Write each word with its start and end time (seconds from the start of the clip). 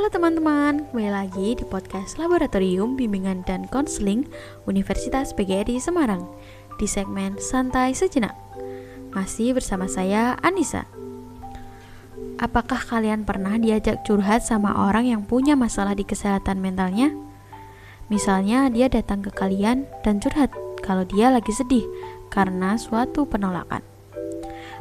Halo 0.00 0.16
teman-teman, 0.16 0.88
kembali 0.88 1.12
lagi 1.12 1.48
di 1.60 1.64
podcast 1.68 2.16
Laboratorium 2.16 2.96
Bimbingan 2.96 3.44
dan 3.44 3.68
Konseling 3.68 4.24
Universitas 4.64 5.36
PGRI 5.36 5.76
Semarang 5.76 6.24
di 6.80 6.88
segmen 6.88 7.36
Santai 7.36 7.92
Sejenak. 7.92 8.32
Masih 9.12 9.52
bersama 9.52 9.92
saya 9.92 10.40
Anissa. 10.40 10.88
Apakah 12.40 12.80
kalian 12.80 13.28
pernah 13.28 13.60
diajak 13.60 14.00
curhat 14.08 14.40
sama 14.40 14.88
orang 14.88 15.04
yang 15.04 15.20
punya 15.28 15.52
masalah 15.52 15.92
di 15.92 16.08
kesehatan 16.08 16.64
mentalnya? 16.64 17.12
Misalnya 18.08 18.72
dia 18.72 18.88
datang 18.88 19.20
ke 19.20 19.28
kalian 19.28 19.84
dan 20.00 20.16
curhat 20.16 20.48
kalau 20.80 21.04
dia 21.04 21.28
lagi 21.28 21.52
sedih 21.52 21.84
karena 22.32 22.80
suatu 22.80 23.28
penolakan. 23.28 23.84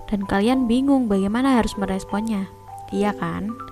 Dan 0.08 0.24
kalian 0.24 0.72
bingung 0.72 1.12
bagaimana 1.12 1.60
harus 1.60 1.76
meresponnya. 1.76 2.48
Iya 2.96 3.12
kan? 3.20 3.69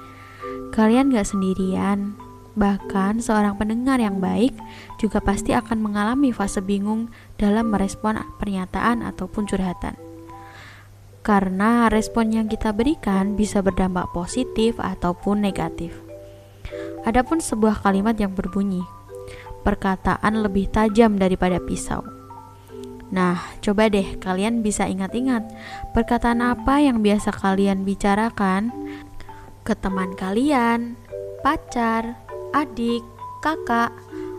Kalian 0.77 1.09
gak 1.09 1.33
sendirian. 1.33 2.13
Bahkan 2.53 3.17
seorang 3.17 3.57
pendengar 3.57 3.97
yang 3.97 4.21
baik 4.21 4.53
juga 5.01 5.17
pasti 5.17 5.57
akan 5.57 5.81
mengalami 5.81 6.29
fase 6.29 6.61
bingung 6.61 7.09
dalam 7.41 7.73
merespon 7.73 8.21
pernyataan 8.37 9.01
ataupun 9.01 9.49
curhatan. 9.49 9.97
Karena 11.25 11.89
respon 11.89 12.29
yang 12.29 12.45
kita 12.45 12.77
berikan 12.77 13.33
bisa 13.33 13.65
berdampak 13.65 14.05
positif 14.13 14.77
ataupun 14.77 15.41
negatif. 15.41 15.97
Adapun 17.09 17.41
sebuah 17.41 17.81
kalimat 17.81 18.13
yang 18.17 18.37
berbunyi, 18.37 18.85
perkataan 19.65 20.45
lebih 20.45 20.69
tajam 20.69 21.17
daripada 21.17 21.57
pisau. 21.57 22.05
Nah, 23.07 23.39
coba 23.63 23.87
deh 23.87 24.19
kalian 24.19 24.59
bisa 24.59 24.83
ingat-ingat 24.83 25.47
perkataan 25.95 26.43
apa 26.43 26.83
yang 26.83 26.99
biasa 26.99 27.31
kalian 27.31 27.87
bicarakan 27.87 28.69
ke 29.67 29.75
teman 29.75 30.15
kalian, 30.15 30.95
pacar, 31.43 32.15
adik, 32.55 33.03
kakak, 33.43 33.91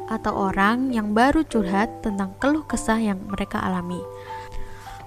atau 0.09 0.49
orang 0.49 0.89
yang 0.89 1.13
baru 1.13 1.45
curhat 1.45 2.01
tentang 2.01 2.33
keluh 2.41 2.65
kesah 2.65 2.97
yang 2.97 3.21
mereka 3.29 3.61
alami. 3.61 4.01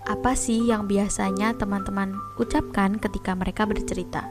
Apa 0.06 0.38
sih 0.38 0.62
yang 0.70 0.86
biasanya 0.86 1.58
teman-teman 1.58 2.14
ucapkan 2.38 3.02
ketika 3.02 3.34
mereka 3.34 3.66
bercerita? 3.66 4.30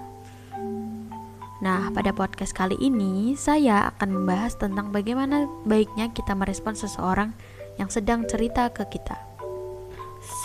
Nah, 1.59 1.91
pada 1.91 2.15
podcast 2.15 2.55
kali 2.55 2.79
ini 2.79 3.35
saya 3.35 3.91
akan 3.91 4.23
membahas 4.23 4.55
tentang 4.55 4.95
bagaimana 4.95 5.51
baiknya 5.67 6.15
kita 6.15 6.39
merespon 6.39 6.79
seseorang 6.79 7.35
yang 7.83 7.91
sedang 7.91 8.31
cerita 8.31 8.71
ke 8.71 8.87
kita. 8.95 9.19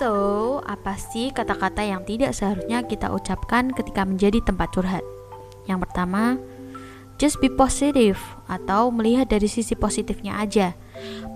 So, 0.01 0.11
apa 0.65 0.97
sih 0.97 1.29
kata-kata 1.29 1.85
yang 1.85 2.01
tidak 2.01 2.33
seharusnya 2.33 2.81
kita 2.89 3.13
ucapkan 3.13 3.69
ketika 3.77 4.09
menjadi 4.09 4.41
tempat 4.41 4.73
curhat? 4.73 5.05
Yang 5.65 5.89
pertama, 5.89 6.37
just 7.21 7.41
be 7.41 7.49
positive 7.49 8.17
atau 8.45 8.89
melihat 8.93 9.29
dari 9.29 9.49
sisi 9.49 9.73
positifnya 9.73 10.37
aja. 10.39 10.73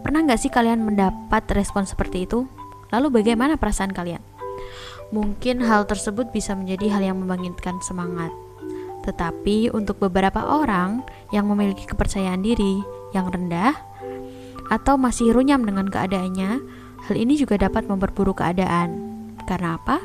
Pernah 0.06 0.26
nggak 0.30 0.40
sih 0.40 0.52
kalian 0.54 0.86
mendapat 0.86 1.46
respon 1.54 1.84
seperti 1.86 2.30
itu? 2.30 2.46
Lalu 2.90 3.22
bagaimana 3.22 3.58
perasaan 3.60 3.94
kalian? 3.94 4.22
Mungkin 5.10 5.66
hal 5.66 5.90
tersebut 5.90 6.30
bisa 6.30 6.54
menjadi 6.54 6.94
hal 6.94 7.02
yang 7.14 7.18
membangkitkan 7.18 7.82
semangat. 7.82 8.30
Tetapi 9.06 9.74
untuk 9.74 9.98
beberapa 9.98 10.46
orang 10.46 11.02
yang 11.34 11.50
memiliki 11.50 11.90
kepercayaan 11.90 12.46
diri 12.46 12.86
yang 13.10 13.26
rendah, 13.26 13.74
atau 14.70 15.02
masih 15.02 15.34
runyam 15.34 15.66
dengan 15.66 15.90
keadaannya, 15.90 16.62
hal 17.10 17.16
ini 17.18 17.34
juga 17.42 17.58
dapat 17.58 17.90
memperburuk 17.90 18.38
keadaan. 18.38 19.02
Karena 19.50 19.82
apa? 19.82 19.98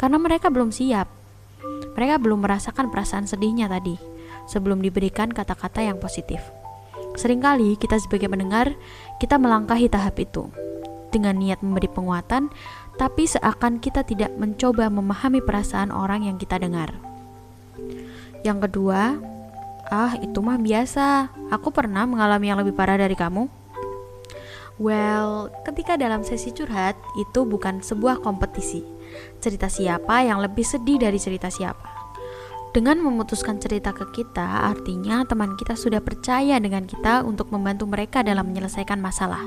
Karena 0.00 0.16
mereka 0.16 0.48
belum 0.48 0.72
siap. 0.72 1.21
Mereka 1.94 2.20
belum 2.22 2.44
merasakan 2.44 2.88
perasaan 2.88 3.28
sedihnya 3.28 3.68
tadi 3.68 3.96
sebelum 4.48 4.80
diberikan 4.80 5.30
kata-kata 5.30 5.84
yang 5.84 6.00
positif. 6.00 6.40
Seringkali 7.12 7.76
kita 7.76 8.00
sebagai 8.00 8.32
pendengar, 8.32 8.72
kita 9.20 9.36
melangkahi 9.36 9.92
tahap 9.92 10.16
itu 10.16 10.48
dengan 11.12 11.36
niat 11.36 11.60
memberi 11.60 11.92
penguatan, 11.92 12.48
tapi 12.96 13.28
seakan 13.28 13.78
kita 13.78 14.00
tidak 14.02 14.32
mencoba 14.40 14.88
memahami 14.88 15.44
perasaan 15.44 15.92
orang 15.92 16.24
yang 16.24 16.40
kita 16.40 16.56
dengar. 16.56 16.96
Yang 18.42 18.68
kedua, 18.68 19.20
ah 19.92 20.16
itu 20.18 20.40
mah 20.40 20.56
biasa, 20.56 21.28
aku 21.52 21.68
pernah 21.68 22.08
mengalami 22.08 22.48
yang 22.48 22.58
lebih 22.58 22.72
parah 22.72 22.96
dari 22.96 23.14
kamu. 23.14 23.46
Well, 24.80 25.52
ketika 25.68 26.00
dalam 26.00 26.24
sesi 26.24 26.48
curhat 26.50 26.96
itu 27.20 27.44
bukan 27.44 27.84
sebuah 27.84 28.24
kompetisi. 28.24 28.82
Cerita 29.42 29.66
siapa 29.66 30.24
yang 30.24 30.38
lebih 30.40 30.64
sedih 30.64 31.00
dari 31.00 31.18
cerita 31.18 31.48
siapa. 31.48 31.88
Dengan 32.72 33.04
memutuskan 33.04 33.60
cerita 33.60 33.92
ke 33.92 34.08
kita, 34.12 34.72
artinya 34.72 35.28
teman 35.28 35.60
kita 35.60 35.76
sudah 35.76 36.00
percaya 36.00 36.56
dengan 36.56 36.88
kita 36.88 37.20
untuk 37.20 37.52
membantu 37.52 37.84
mereka 37.84 38.24
dalam 38.24 38.48
menyelesaikan 38.48 38.96
masalah. 38.96 39.44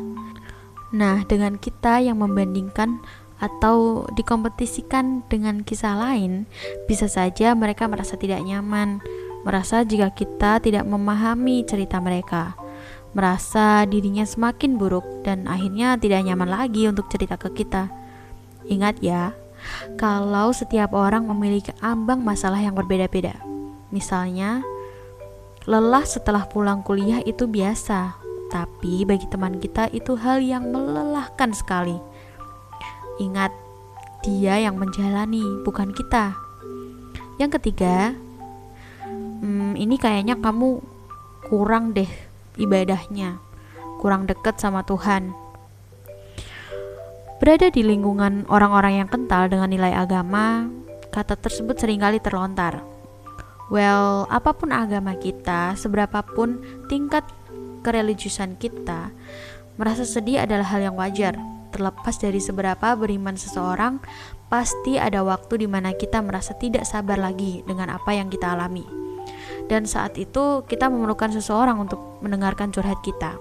Nah, 0.94 1.26
dengan 1.26 1.58
kita 1.58 2.06
yang 2.06 2.22
membandingkan 2.22 3.02
atau 3.42 4.06
dikompetisikan 4.14 5.26
dengan 5.26 5.66
kisah 5.66 5.98
lain, 5.98 6.46
bisa 6.86 7.10
saja 7.10 7.58
mereka 7.58 7.90
merasa 7.90 8.14
tidak 8.14 8.46
nyaman, 8.46 9.02
merasa 9.42 9.82
jika 9.82 10.14
kita 10.14 10.62
tidak 10.62 10.86
memahami 10.86 11.66
cerita 11.66 11.98
mereka 11.98 12.54
merasa 13.16 13.88
dirinya 13.88 14.28
semakin 14.28 14.76
buruk 14.76 15.24
dan 15.24 15.48
akhirnya 15.48 15.96
tidak 15.96 16.28
nyaman 16.28 16.52
lagi 16.52 16.84
untuk 16.92 17.08
cerita 17.08 17.40
ke 17.40 17.48
kita. 17.56 17.88
Ingat 18.68 19.00
ya, 19.00 19.32
kalau 19.96 20.52
setiap 20.52 20.92
orang 20.92 21.26
memiliki 21.30 21.72
ambang 21.80 22.22
masalah 22.22 22.60
yang 22.60 22.74
berbeda-beda. 22.74 23.38
Misalnya, 23.94 24.62
lelah 25.66 26.04
setelah 26.04 26.46
pulang 26.46 26.84
kuliah 26.84 27.22
itu 27.24 27.48
biasa, 27.48 28.18
tapi 28.54 29.08
bagi 29.08 29.26
teman 29.30 29.58
kita 29.58 29.90
itu 29.94 30.14
hal 30.20 30.42
yang 30.42 30.70
melelahkan 30.70 31.54
sekali. 31.56 31.98
Ingat, 33.18 33.54
dia 34.26 34.60
yang 34.60 34.76
menjalani, 34.76 35.44
bukan 35.64 35.94
kita. 35.94 36.36
Yang 37.38 37.62
ketiga, 37.62 38.16
hmm, 39.42 39.78
ini 39.78 39.96
kayaknya 39.96 40.40
kamu 40.40 40.82
kurang 41.46 41.94
deh 41.94 42.10
ibadahnya, 42.58 43.38
kurang 44.02 44.26
dekat 44.26 44.58
sama 44.58 44.82
Tuhan. 44.82 45.45
Berada 47.36 47.68
di 47.68 47.84
lingkungan 47.84 48.48
orang-orang 48.48 49.04
yang 49.04 49.10
kental 49.12 49.52
dengan 49.52 49.68
nilai 49.68 49.92
agama, 49.92 50.72
kata 51.12 51.36
tersebut 51.36 51.76
sering 51.76 52.00
kali 52.00 52.24
terlontar. 52.24 52.80
Well, 53.68 54.30
apa 54.32 54.56
pun 54.56 54.72
agama 54.72 55.18
kita, 55.20 55.76
seberapapun 55.76 56.64
tingkat 56.88 57.28
kereligiusan 57.84 58.56
kita, 58.56 59.12
merasa 59.76 60.08
sedih 60.08 60.48
adalah 60.48 60.70
hal 60.72 60.88
yang 60.88 60.96
wajar. 60.96 61.36
Terlepas 61.76 62.16
dari 62.16 62.40
seberapa 62.40 62.96
beriman 62.96 63.36
seseorang, 63.36 64.00
pasti 64.48 64.96
ada 64.96 65.20
waktu 65.26 65.66
di 65.66 65.68
mana 65.68 65.92
kita 65.92 66.24
merasa 66.24 66.56
tidak 66.56 66.88
sabar 66.88 67.20
lagi 67.20 67.68
dengan 67.68 67.92
apa 67.92 68.16
yang 68.16 68.32
kita 68.32 68.56
alami 68.56 69.06
dan 69.66 69.90
saat 69.90 70.14
itu 70.22 70.62
kita 70.70 70.90
memerlukan 70.90 71.34
seseorang 71.34 71.82
untuk 71.82 72.22
mendengarkan 72.22 72.70
curhat 72.70 73.02
kita. 73.02 73.38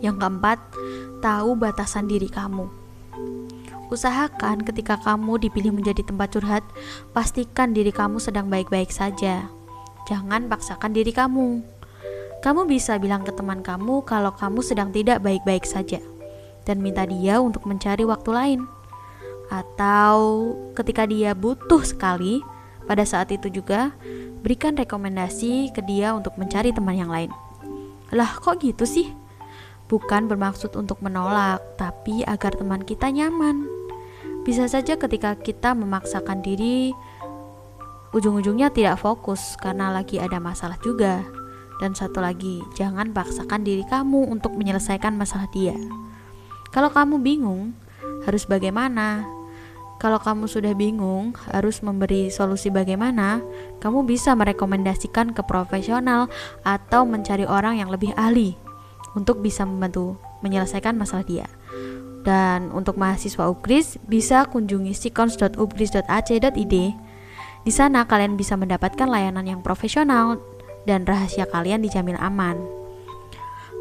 Yang 0.00 0.16
keempat, 0.20 0.58
tahu 1.20 1.56
batasan 1.56 2.08
diri 2.08 2.28
kamu. 2.28 2.68
Usahakan 3.90 4.62
ketika 4.62 4.96
kamu 5.02 5.48
dipilih 5.48 5.74
menjadi 5.74 6.06
tempat 6.06 6.30
curhat, 6.32 6.64
pastikan 7.10 7.74
diri 7.74 7.90
kamu 7.90 8.22
sedang 8.22 8.46
baik-baik 8.46 8.88
saja. 8.88 9.50
Jangan 10.06 10.46
paksakan 10.46 10.94
diri 10.94 11.10
kamu. 11.10 11.60
Kamu 12.40 12.64
bisa 12.64 12.96
bilang 12.96 13.26
ke 13.26 13.34
teman 13.36 13.60
kamu 13.60 14.06
kalau 14.08 14.32
kamu 14.32 14.64
sedang 14.64 14.88
tidak 14.88 15.20
baik-baik 15.20 15.68
saja 15.68 16.00
dan 16.64 16.80
minta 16.80 17.04
dia 17.04 17.42
untuk 17.42 17.68
mencari 17.68 18.06
waktu 18.06 18.30
lain. 18.32 18.60
Atau 19.50 20.54
ketika 20.78 21.04
dia 21.04 21.34
butuh 21.34 21.82
sekali, 21.82 22.40
pada 22.86 23.02
saat 23.02 23.34
itu 23.34 23.50
juga 23.50 23.90
berikan 24.40 24.78
rekomendasi 24.78 25.74
ke 25.74 25.82
dia 25.84 26.14
untuk 26.14 26.38
mencari 26.38 26.70
teman 26.70 26.96
yang 26.96 27.10
lain. 27.10 27.34
Lah, 28.14 28.38
kok 28.38 28.62
gitu 28.62 28.86
sih? 28.86 29.19
Bukan 29.90 30.30
bermaksud 30.30 30.78
untuk 30.78 31.02
menolak, 31.02 31.58
tapi 31.74 32.22
agar 32.22 32.54
teman 32.54 32.86
kita 32.86 33.10
nyaman. 33.10 33.66
Bisa 34.46 34.70
saja 34.70 34.94
ketika 34.94 35.34
kita 35.34 35.74
memaksakan 35.74 36.46
diri, 36.46 36.94
ujung-ujungnya 38.14 38.70
tidak 38.70 39.02
fokus 39.02 39.58
karena 39.58 39.90
lagi 39.90 40.22
ada 40.22 40.38
masalah 40.38 40.78
juga. 40.78 41.26
Dan 41.82 41.98
satu 41.98 42.22
lagi, 42.22 42.62
jangan 42.78 43.10
paksakan 43.10 43.66
diri 43.66 43.82
kamu 43.82 44.30
untuk 44.30 44.54
menyelesaikan 44.54 45.18
masalah 45.18 45.50
dia. 45.50 45.74
Kalau 46.70 46.94
kamu 46.94 47.18
bingung, 47.18 47.74
harus 48.22 48.46
bagaimana? 48.46 49.26
Kalau 49.98 50.22
kamu 50.22 50.46
sudah 50.46 50.70
bingung 50.72 51.34
harus 51.50 51.82
memberi 51.82 52.30
solusi 52.30 52.70
bagaimana, 52.70 53.42
kamu 53.82 54.06
bisa 54.06 54.38
merekomendasikan 54.38 55.34
ke 55.34 55.42
profesional 55.42 56.30
atau 56.62 57.02
mencari 57.02 57.42
orang 57.42 57.82
yang 57.82 57.90
lebih 57.90 58.14
ahli 58.14 58.69
untuk 59.14 59.42
bisa 59.42 59.66
membantu 59.66 60.18
menyelesaikan 60.44 60.96
masalah 60.96 61.26
dia. 61.26 61.46
Dan 62.20 62.68
untuk 62.76 63.00
mahasiswa 63.00 63.48
UGRIS 63.48 63.96
bisa 64.04 64.44
kunjungi 64.44 64.92
sikons.ugris.ac.id. 64.92 66.74
Di 67.60 67.72
sana 67.72 68.04
kalian 68.04 68.36
bisa 68.36 68.56
mendapatkan 68.56 69.08
layanan 69.08 69.44
yang 69.44 69.60
profesional 69.64 70.40
dan 70.84 71.04
rahasia 71.04 71.48
kalian 71.48 71.84
dijamin 71.84 72.16
aman. 72.16 72.60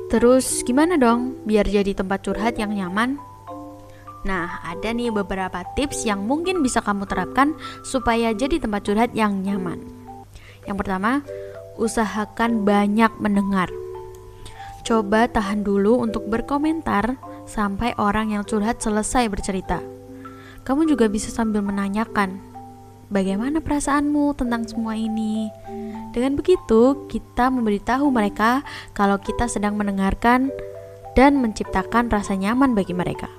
Terus 0.10 0.66
gimana 0.66 0.98
dong 0.98 1.38
biar 1.46 1.70
jadi 1.70 1.94
tempat 1.94 2.26
curhat 2.26 2.58
yang 2.58 2.74
nyaman? 2.74 3.22
Nah, 4.28 4.60
ada 4.68 4.92
nih 4.92 5.16
beberapa 5.16 5.64
tips 5.80 6.04
yang 6.04 6.28
mungkin 6.28 6.60
bisa 6.60 6.84
kamu 6.84 7.08
terapkan 7.08 7.56
supaya 7.88 8.36
jadi 8.36 8.60
tempat 8.60 8.84
curhat 8.84 9.12
yang 9.16 9.46
nyaman. 9.46 9.80
Yang 10.68 10.78
pertama, 10.84 11.24
usahakan 11.80 12.68
banyak 12.68 13.16
mendengar. 13.22 13.72
Coba 14.90 15.30
tahan 15.30 15.62
dulu 15.62 16.02
untuk 16.02 16.26
berkomentar 16.26 17.22
sampai 17.46 17.94
orang 18.02 18.34
yang 18.34 18.42
curhat 18.42 18.82
selesai 18.82 19.30
bercerita. 19.30 19.86
Kamu 20.66 20.90
juga 20.90 21.06
bisa 21.06 21.30
sambil 21.30 21.62
menanyakan, 21.62 22.42
bagaimana 23.14 23.62
perasaanmu 23.62 24.34
tentang 24.34 24.66
semua 24.66 24.98
ini? 24.98 25.54
Dengan 26.10 26.34
begitu, 26.34 27.06
kita 27.06 27.54
memberitahu 27.54 28.10
mereka 28.10 28.66
kalau 28.98 29.22
kita 29.22 29.46
sedang 29.46 29.78
mendengarkan 29.78 30.50
dan 31.14 31.38
menciptakan 31.38 32.10
rasa 32.10 32.34
nyaman 32.34 32.74
bagi 32.74 32.98
mereka. 32.98 33.30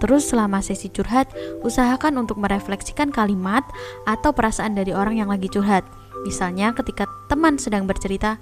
Terus 0.00 0.32
selama 0.32 0.64
sesi 0.64 0.88
curhat, 0.88 1.28
usahakan 1.60 2.24
untuk 2.24 2.40
merefleksikan 2.40 3.12
kalimat 3.12 3.68
atau 4.08 4.32
perasaan 4.32 4.72
dari 4.72 4.96
orang 4.96 5.20
yang 5.20 5.28
lagi 5.28 5.52
curhat. 5.52 5.84
Misalnya 6.24 6.72
ketika 6.72 7.04
teman 7.28 7.60
sedang 7.60 7.84
bercerita, 7.84 8.40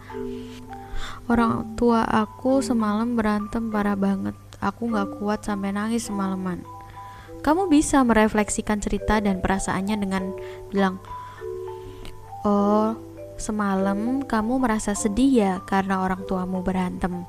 orang 1.28 1.76
tua 1.78 2.04
aku 2.04 2.60
semalam 2.60 3.16
berantem 3.16 3.72
parah 3.72 3.96
banget. 3.96 4.36
Aku 4.60 4.88
gak 4.92 5.20
kuat 5.20 5.44
sampai 5.44 5.72
nangis 5.72 6.08
semalaman. 6.08 6.64
Kamu 7.44 7.68
bisa 7.68 8.00
merefleksikan 8.00 8.80
cerita 8.80 9.20
dan 9.20 9.44
perasaannya 9.44 9.96
dengan 10.00 10.32
bilang, 10.72 10.96
Oh, 12.44 12.96
semalam 13.36 14.24
kamu 14.24 14.60
merasa 14.60 14.96
sedih 14.96 15.32
ya 15.32 15.52
karena 15.68 16.00
orang 16.00 16.24
tuamu 16.24 16.64
berantem. 16.64 17.28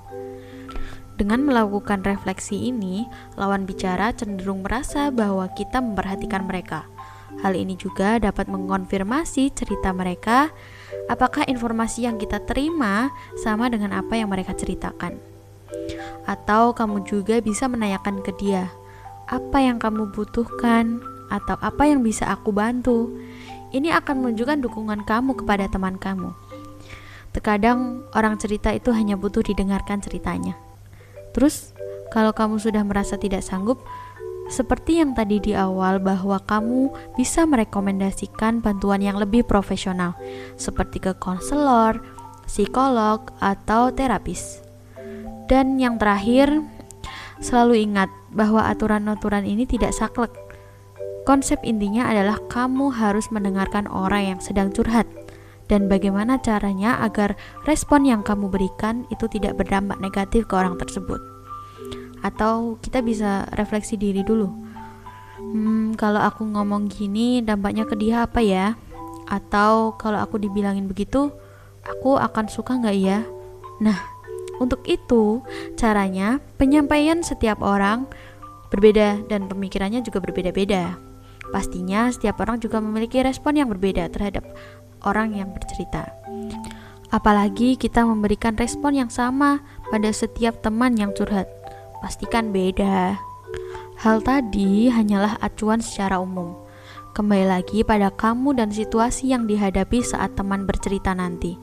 Dengan 1.16 1.48
melakukan 1.48 2.04
refleksi 2.04 2.68
ini, 2.68 3.08
lawan 3.40 3.64
bicara 3.64 4.12
cenderung 4.12 4.68
merasa 4.68 5.08
bahwa 5.12 5.48
kita 5.56 5.80
memperhatikan 5.80 6.44
mereka. 6.44 6.84
Hal 7.40 7.56
ini 7.56 7.80
juga 7.80 8.20
dapat 8.20 8.52
mengonfirmasi 8.52 9.56
cerita 9.56 9.96
mereka, 9.96 10.52
apakah 11.08 11.46
informasi 11.46 12.10
yang 12.10 12.18
kita 12.18 12.42
terima 12.44 13.14
sama 13.40 13.70
dengan 13.70 13.94
apa 13.96 14.18
yang 14.18 14.32
mereka 14.32 14.54
ceritakan. 14.58 15.18
Atau 16.26 16.74
kamu 16.74 17.06
juga 17.06 17.38
bisa 17.42 17.70
menanyakan 17.70 18.26
ke 18.26 18.34
dia, 18.38 18.74
apa 19.30 19.62
yang 19.62 19.78
kamu 19.78 20.10
butuhkan 20.14 21.02
atau 21.30 21.58
apa 21.62 21.90
yang 21.90 22.02
bisa 22.02 22.30
aku 22.30 22.54
bantu. 22.54 23.14
Ini 23.76 23.92
akan 24.00 24.24
menunjukkan 24.24 24.64
dukungan 24.64 25.04
kamu 25.04 25.36
kepada 25.44 25.68
teman 25.68 26.00
kamu. 26.00 26.32
Terkadang 27.36 28.08
orang 28.16 28.40
cerita 28.40 28.72
itu 28.72 28.96
hanya 28.96 29.20
butuh 29.20 29.44
didengarkan 29.44 30.00
ceritanya. 30.00 30.56
Terus, 31.36 31.76
kalau 32.16 32.32
kamu 32.32 32.64
sudah 32.64 32.80
merasa 32.88 33.20
tidak 33.20 33.44
sanggup, 33.44 33.84
seperti 34.46 35.02
yang 35.02 35.18
tadi 35.18 35.42
di 35.42 35.52
awal 35.58 35.98
bahwa 35.98 36.38
kamu 36.44 36.94
bisa 37.18 37.44
merekomendasikan 37.50 38.62
bantuan 38.62 39.02
yang 39.02 39.18
lebih 39.18 39.42
profesional, 39.42 40.14
seperti 40.56 41.02
ke 41.02 41.12
konselor, 41.18 42.02
psikolog, 42.46 43.34
atau 43.42 43.90
terapis. 43.90 44.62
Dan 45.50 45.82
yang 45.82 45.98
terakhir, 45.98 46.62
selalu 47.42 47.90
ingat 47.90 48.10
bahwa 48.34 48.70
aturan-aturan 48.70 49.46
ini 49.46 49.66
tidak 49.66 49.94
saklek. 49.94 50.34
Konsep 51.26 51.58
intinya 51.66 52.06
adalah 52.06 52.38
kamu 52.54 52.94
harus 52.94 53.34
mendengarkan 53.34 53.90
orang 53.90 54.38
yang 54.38 54.40
sedang 54.42 54.70
curhat 54.70 55.10
dan 55.66 55.90
bagaimana 55.90 56.38
caranya 56.38 57.02
agar 57.02 57.34
respon 57.66 58.06
yang 58.06 58.22
kamu 58.22 58.54
berikan 58.54 59.10
itu 59.10 59.26
tidak 59.26 59.58
berdampak 59.58 59.98
negatif 59.98 60.46
ke 60.46 60.54
orang 60.54 60.78
tersebut. 60.78 61.35
Atau 62.26 62.82
kita 62.82 63.06
bisa 63.06 63.46
refleksi 63.54 63.94
diri 64.02 64.26
dulu. 64.26 64.50
Hmm, 65.38 65.94
kalau 65.94 66.18
aku 66.18 66.42
ngomong 66.42 66.90
gini 66.90 67.46
dampaknya 67.46 67.86
ke 67.86 67.94
dia 67.94 68.26
apa 68.26 68.42
ya? 68.42 68.74
Atau 69.30 69.94
kalau 70.02 70.18
aku 70.18 70.42
dibilangin 70.42 70.90
begitu, 70.90 71.30
aku 71.86 72.18
akan 72.18 72.50
suka 72.50 72.82
nggak 72.82 72.98
ya? 72.98 73.22
Nah, 73.78 73.98
untuk 74.58 74.82
itu 74.90 75.46
caranya 75.78 76.42
penyampaian 76.58 77.22
setiap 77.22 77.62
orang 77.62 78.10
berbeda 78.74 79.28
dan 79.30 79.46
pemikirannya 79.46 80.02
juga 80.02 80.24
berbeda-beda. 80.24 80.98
Pastinya 81.54 82.10
setiap 82.10 82.42
orang 82.42 82.58
juga 82.58 82.82
memiliki 82.82 83.22
respon 83.22 83.60
yang 83.62 83.70
berbeda 83.70 84.10
terhadap 84.10 84.44
orang 85.06 85.38
yang 85.38 85.54
bercerita. 85.54 86.10
Apalagi 87.14 87.78
kita 87.78 88.04
memberikan 88.04 88.58
respon 88.58 88.98
yang 88.98 89.12
sama 89.14 89.62
pada 89.94 90.10
setiap 90.10 90.60
teman 90.60 90.98
yang 90.98 91.14
curhat. 91.14 91.48
Pastikan 92.06 92.54
beda. 92.54 93.18
Hal 93.98 94.22
tadi 94.22 94.94
hanyalah 94.94 95.42
acuan 95.42 95.82
secara 95.82 96.22
umum. 96.22 96.54
Kembali 97.18 97.50
lagi 97.50 97.82
pada 97.82 98.14
kamu 98.14 98.62
dan 98.62 98.70
situasi 98.70 99.34
yang 99.34 99.50
dihadapi 99.50 100.06
saat 100.06 100.38
teman 100.38 100.70
bercerita 100.70 101.18
nanti. 101.18 101.58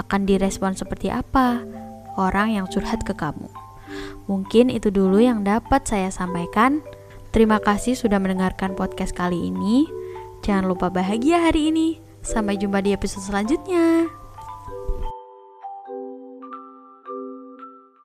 Akan 0.00 0.24
direspon 0.24 0.72
seperti 0.72 1.12
apa 1.12 1.60
orang 2.16 2.56
yang 2.56 2.72
curhat 2.72 3.04
ke 3.04 3.12
kamu. 3.12 3.52
Mungkin 4.32 4.72
itu 4.72 4.88
dulu 4.88 5.20
yang 5.20 5.44
dapat 5.44 5.84
saya 5.84 6.08
sampaikan. 6.08 6.80
Terima 7.28 7.60
kasih 7.60 7.92
sudah 7.92 8.16
mendengarkan 8.16 8.72
podcast 8.72 9.12
kali 9.12 9.52
ini. 9.52 9.84
Jangan 10.40 10.72
lupa 10.72 10.88
bahagia 10.88 11.52
hari 11.52 11.68
ini. 11.68 12.00
Sampai 12.24 12.56
jumpa 12.56 12.80
di 12.80 12.96
episode 12.96 13.28
selanjutnya. 13.28 14.21